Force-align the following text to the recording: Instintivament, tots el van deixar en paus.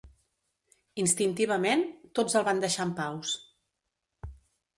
Instintivament, 1.03 1.83
tots 2.21 2.39
el 2.41 2.47
van 2.49 2.63
deixar 2.65 2.89
en 2.89 2.95
paus. 3.03 3.37